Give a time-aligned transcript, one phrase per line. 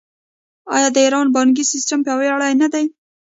[0.75, 2.85] آیا د ایران بانکي سیستم پیاوړی نه دی؟